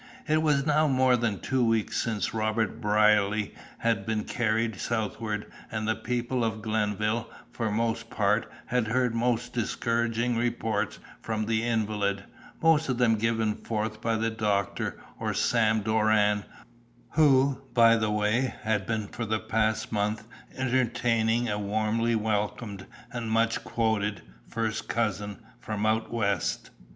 [0.27, 5.87] It was now more than two weeks since Robert Brierly had been carried southward and
[5.87, 11.61] the people of Glenville, for the most part, had heard most discouraging reports from the
[11.61, 12.23] invalid,
[12.63, 16.45] most of them given forth by the doctor, or "Sam" Doran,
[17.11, 20.23] who, by the way, had been for the past month
[20.55, 26.71] entertaining a warmly welcomed and much quoted "first cousin" from "out west."